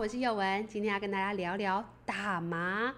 [0.00, 2.94] 我是宥雯，今天要跟大家聊聊大麻。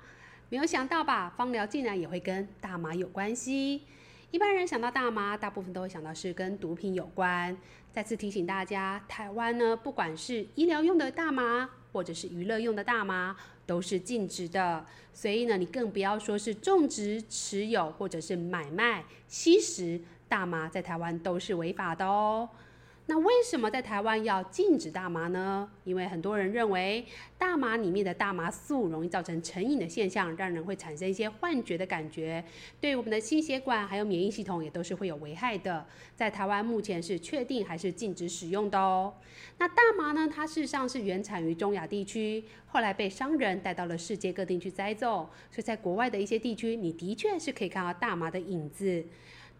[0.49, 3.83] 没有想到吧，芳疗竟然也会跟大麻有关系。
[4.31, 7.57] 一般人想到大麻，大部分都会想到是跟毒品有关。
[7.91, 13.35] 再次提醒大家，台湾呢，不管是医疗用的大麻，或者是娱乐用的大麻，
[13.67, 14.87] 都是禁止的。
[15.13, 22.49] 所以呢，你更不要说是种植、持有或者是买卖、吸食大麻，在台湾都是违法的哦。
[23.13, 25.69] 那为什么在台湾要禁止大麻呢？
[25.85, 27.05] 因为很多人认为
[27.37, 32.43] 大麻里面的大麻素容易造成成瘾的现象，让人会产生一些幻觉的感觉，
[32.81, 35.85] 对我们的心血管还有免疫系统也都是会有危害的。
[36.17, 39.13] 在台湾目前是确定还是禁止使用的哦。
[39.59, 40.27] 那大麻呢？
[40.35, 49.05] 它事实上是原产于中亚地区，后来被商人带到了世界各地去栽种，所以在国外的一些地区，你的确是可以看到大麻的影子。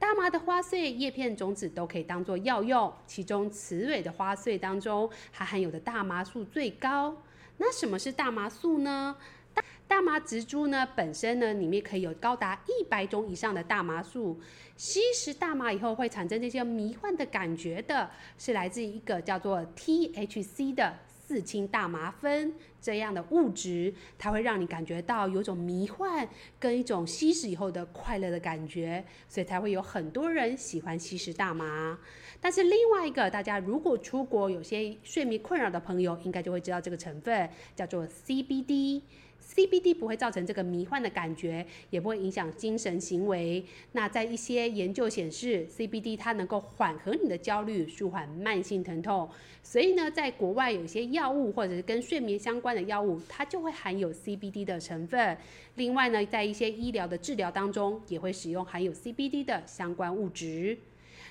[0.03, 7.17] 大麻的花穗、叶片、种子都可以当做药用，其中雌蕊的花穗当中还含有的大麻素最高。
[7.59, 9.17] 那什么是大麻素呢？
[9.55, 14.41] 大大麻植株呢本身呢里面可以有高达一百种以上的大麻素。
[14.77, 20.93] 吸食大麻以后会产生这些迷幻的感觉的，是来自一个叫做 THC 的。
[21.33, 31.99] 四氢大麻酚这样的物质，它会让你感觉到有种迷幻跟一种吸食以后的快乐的感觉，所以才会有很多人喜欢吸食大麻。
[32.39, 39.01] 但是另外一个，大家如果出国有些睡眠困扰的朋友，应该就会知道这个成分叫做 CBD。
[39.43, 43.65] CBD 不会造成这个迷幻的感觉，也不会影响精神行为。
[43.93, 49.29] 那在一些研究显示，CBD 它能够缓和你的焦虑，舒缓慢性疼痛。
[49.63, 55.37] 所以呢，在国外有些药物或者是跟睡眠相关的药物，它就会含有 CBD 的成分。
[55.75, 60.79] 另外呢，在一些医疗的治疗当中，也会使用含有 CBD 的相关物质。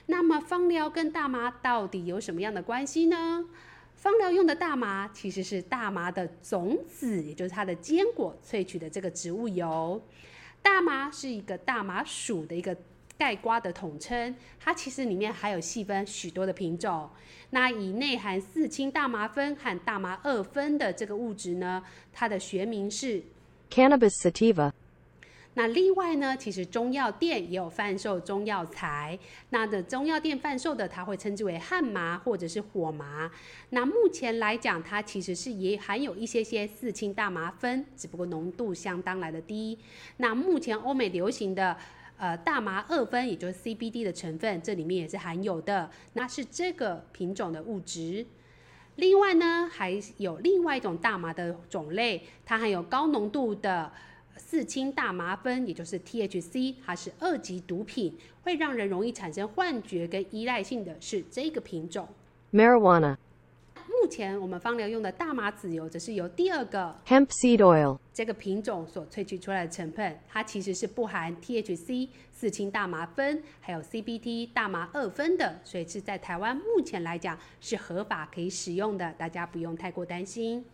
[0.08, 3.45] 那么，芳疗跟大麻到底有什么样的关系呢？
[4.02, 10.02] 芳疗用的大麻其实是大麻的种子，也就是它的坚果萃取的这个植物油。
[10.60, 12.76] 大麻是一个大麻属的一个
[13.16, 17.08] 概括的统称，它其实里面还有细分许多的品种。
[17.52, 23.22] 那以内含四氢大麻酚和大麻二酚的这个物质呢，它的学名是
[23.70, 24.72] Cannabis sativa。
[25.54, 29.20] 那另外呢，其实中药店也有贩售中药材。
[29.50, 33.30] 那的中药店贩售的，它会称之为旱麻或者是火麻。
[33.72, 39.78] 那目前来讲，它其实是也含有一些些四氢大麻酚，只不过浓度相当来的低。
[40.17, 41.76] 那目前欧美流行的
[42.17, 45.92] 呃大麻二酚，也就是 CBD 的成分，这里面也是含有的。
[46.14, 48.26] 那是这个品种的物质。
[48.95, 53.92] 另外呢，还有另外一种大麻的种类，它含有高浓度的。
[54.44, 62.08] 四氢大麻酚，也就是 THC，它是二级毒品，会让人容易产生幻觉跟依赖性的是这个品种。
[62.52, 63.16] Marijuana。
[63.88, 80.66] 目前我们芳疗用的大麻籽油，则是由第二个 Hemp seed oil 这个品种所萃取出来的成分，它其实是不含 THC 四氢大麻酚，还有 CBT 大麻二酚的，所以是在台湾目前来讲是合法可以使用的，大家不用太过担心。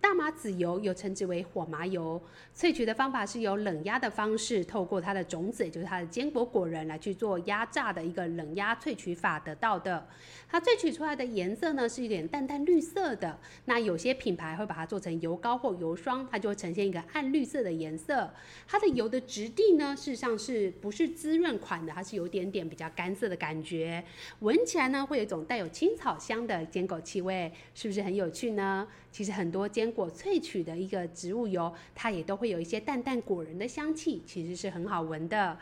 [0.00, 2.20] 大麻籽油又称之为火麻油，
[2.56, 10.06] 萃取的方法是由冷压的方式，透过它的种子，也就是它的坚果果仁来去做压榨的一个冷压萃取法得到的。
[10.48, 13.38] 它萃取出来的颜色呢，是一点淡淡绿色的。
[13.66, 18.28] 那有些品牌会把它做成油膏或油霜，它就会呈现一个暗绿色的颜色。
[18.66, 21.92] 它的油的质地呢，事实上是不是滋润款的？
[21.92, 24.02] 它是有点点比较干涩的感觉，
[24.40, 28.88] 闻起来呢，会有一种带有青草香的坚果气味，是不是很有趣呢？
[29.12, 35.58] 其实很多坚果萃取的一个植物油，它也都会有一些淡淡果仁的香气，其实是很好闻的。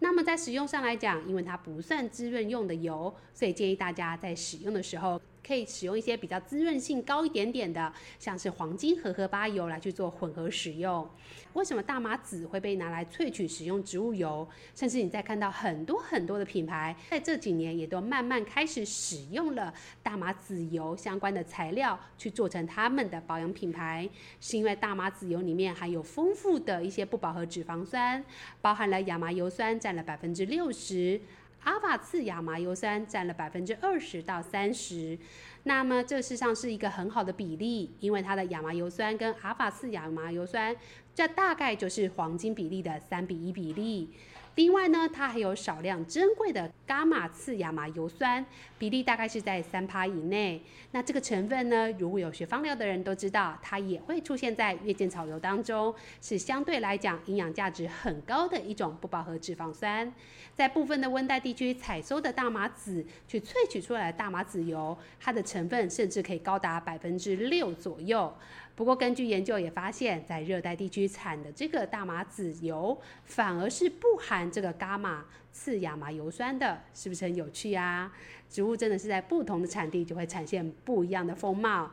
[0.00, 11.08] 那么在使用上来讲，因为它不算滋润用的油，所以建议大家在使用的时候，可以使用一些比较滋润性高一点点的，像是黄金荷荷巴油来去做混合使用。
[11.54, 14.48] 为什么大麻籽会被拿来萃取使用植物油？
[14.74, 24.08] 甚至你在看到很多很多的品牌，在这几年也都慢慢开始使用了大麻籽油相关的材料去做成他们的保养品牌，
[24.40, 28.24] 是因为大麻籽油里面含有丰富的一些不饱和脂肪酸，
[28.60, 31.20] 包含了亚麻油酸占了百分之六十。
[31.62, 35.18] 阿法次亚麻油酸占了百分之二十到三十，
[35.64, 40.74] 那么这事实上是一个很好的比例，因为它的亚麻油酸跟阿法次亚麻油酸，
[41.14, 44.08] 这大概就是黄金比例的三比一比例。
[44.56, 48.44] 另外呢，它还有少量珍贵的伽马次亚麻油酸，
[48.78, 50.60] 比例大概是在三趴以内。
[50.90, 60.12] 那这个成分呢，如果有学芳疗的人都知道，它也会出现在月见草油当中，是相对来讲营养价值很高的一种不饱和脂肪酸。
[60.54, 68.30] 在部分的温带地区采收的大麻籽去萃取出来的大麻籽油，它的成分甚至可以高达百分之六左右。
[68.76, 78.12] 不过，根据研究也发现，在热带地区产的这个大麻籽油，反而是不含这个伽马次亚麻油酸的，是不是很有趣啊？
[78.48, 81.90] 植物真的是在不同的产地就会呈现不一样的风貌。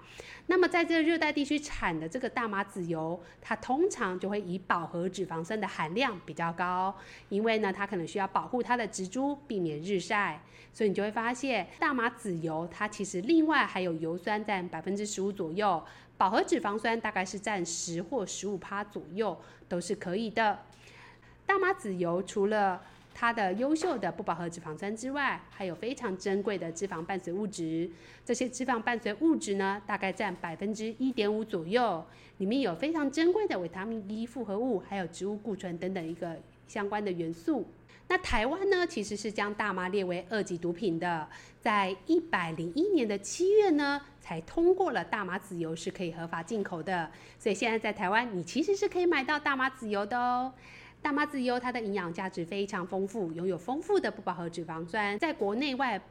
[0.48, 6.96] 那么，在这个热带地区产的这个大麻籽油，它通常就会以饱和脂肪酸的含量比较高，
[7.30, 10.42] 因为呢，它可能需要保护它的植株，避免日晒，
[10.74, 15.84] 所以你就会发现大麻籽油它其实另外还有油酸占百分之十五左右。
[16.18, 19.40] 饱和脂肪酸大概是占十或十五趴左右，
[19.70, 20.58] 都是可以的。
[21.48, 22.80] 大麻籽油除了
[23.16, 27.90] 它的优秀的不饱和脂肪酸之外，还有非常珍贵的脂肪伴随物质。
[28.24, 32.06] 这些脂肪伴随物质呢，大概占百分之一点五左右，
[32.38, 37.66] 里面有非常珍贵的维他命 E 复合物，还有植物固醇等等一个相关的元素。
[38.10, 41.28] 那台湾呢，其实是将大麻列为二级毒品的，
[41.60, 47.10] 在一百零一年的七月呢，才通过了大麻籽油是可以合法进口的。
[47.40, 50.54] 所以现在在台湾，你其实是可以买到大麻籽油的哦。
[51.02, 56.02] 大麻籽油它的营养价值非常丰富，拥有丰富的不饱和脂肪酸，在国内外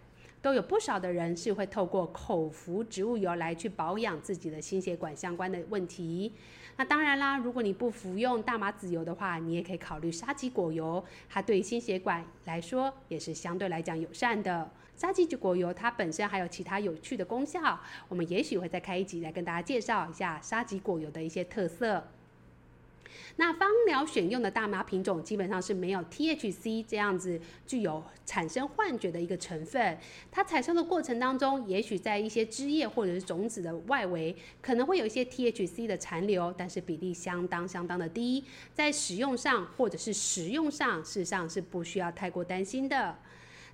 [0.41, 6.33] 都有不少的人是会透过口服植物油来去保养自己的心血管相关的问题。
[6.79, 14.71] 那当然啦，如果你不服用大麻籽油的话，你也可以考虑沙棘果油，它对心血管来说也是相对来讲友善的。
[14.95, 17.79] 沙棘果油它本身还有其他有趣的功效，
[18.09, 22.03] 我们也许会再开一集来跟大家介绍一下沙棘果油的一些特色。
[23.37, 29.99] 那芳疗选用的大麻品种基本上是没有 THC 这样子具有产生幻觉的一个成分。
[30.31, 43.17] 它采收的过程当中，也许在一些枝叶或者是种子的外围可能会有一些 THC 的残留，但是比例相当相当的低，在使用上或者是食用上，事实上是不需要太过担心的。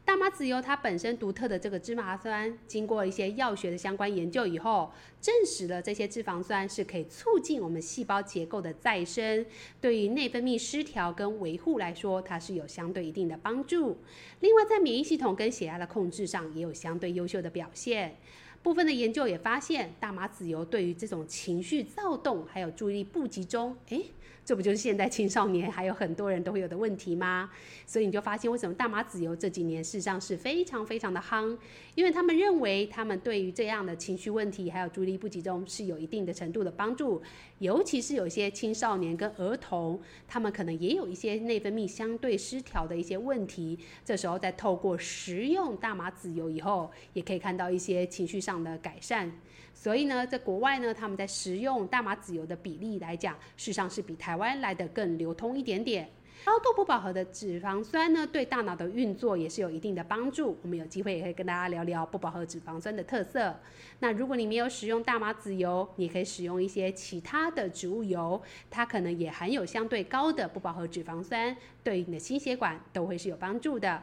[0.04, 9.46] 大麻籽油它本身独特的这个芝麻酸，经过一些药学的相关研究以后，证实了这些脂肪酸是可以促进我们细胞结构的再生，
[9.80, 13.98] 对于内分泌失调跟维护来说，它是有相对一定的帮助。
[14.40, 18.16] 另外，在免疫系统跟血压的控制上，也有相对优秀的表现。
[18.62, 24.06] 部分的研究也发现，大麻籽油对于这种情绪躁动还有注意力不集中，诶。
[24.44, 27.48] 这不就是现在青少年还有很多人都会有的问题吗？
[27.86, 31.56] 所以你就发现为什么大麻籽油这几年事实上是非常非常的夯，
[31.94, 37.22] 因为他们认为他们对于这样的情绪问题还有注意力不集中是有一定的程度的帮助，
[37.60, 49.30] 尤其是有一些青少年跟儿童，他们可能也有一些内分泌相对失调的一些问题，这时候在透过食用大麻籽油以后，也可以看到一些情绪上的改善。
[49.74, 56.08] 所以呢，在国外呢，他们在食用大麻籽油的比例来讲，事实上是比台台湾来的更流通一点点。
[56.46, 60.56] 高度不饱和的脂肪酸呢，对大脑的运作也是有一定的帮助。
[60.62, 63.54] 我们有机会也可以跟大家聊聊不饱和脂肪酸的特色。
[63.98, 68.40] 那如果你没有使用大麻籽油，你可以使用一些其他的植物油，
[68.70, 74.02] 它可能也含有相对高的不饱和脂肪酸，对于你的心血管都会是有帮助的。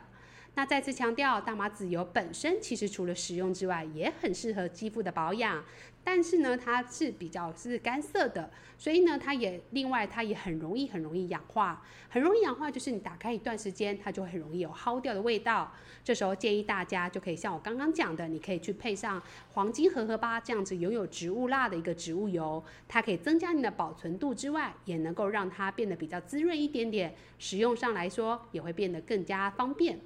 [0.60, 5.64] 那再次强调，大麻籽油本身其实除了食用之外，也很适合肌肤的保养。
[6.04, 15.72] 但是呢，它是比较是干涩的，所以呢，它也另外它也很容易很容易氧化，很容易氧化就是你打开一段时间，它就很容易有耗掉的味道。
[16.04, 19.22] 这时候建议大家就可以像我刚刚讲的，你可以去配上
[19.54, 29.98] 黄金荷荷巴这样子拥有植物蜡的一个植物油，它可以增加你的保存度之外，也能够让它变得比较滋润一点点，使用上来说也会变得更加方便。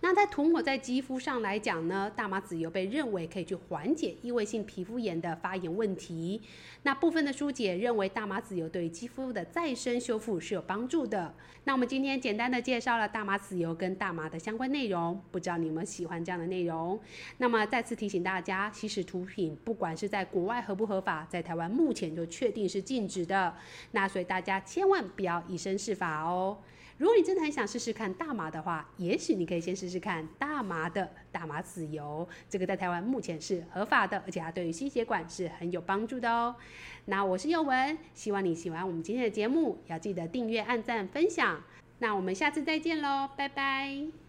[0.00, 6.40] 那在涂抹在肌肤上来讲呢，大麻籽油被认为可以去缓解异位性皮肤炎的发炎问题。
[6.82, 11.34] 那部分的书姐认为大麻籽油对肌肤的再生修复是有帮助的。
[11.64, 16.98] 那我们今天简单的介绍了大麻籽油跟大麻的相关内容，不知道你们喜欢这样的内容？
[17.38, 23.52] 那么再次提醒大家，吸食毒品不管是在国外合不合法，在台湾目前就确定是禁止的。
[23.90, 26.58] 那所以大家千万不要以身试法哦。
[26.98, 36.56] 如果你真的很想试试看大麻的话，也许你可以先试试看大麻的大麻籽油，这个在台湾目前是合法的，而且它对于心血管是很有帮助的哦。
[37.04, 41.62] 那我是佑文，希望你喜欢我们今天的节目，要记得订阅、按赞、分享。
[41.98, 44.25] 那我们下次再见喽，拜拜。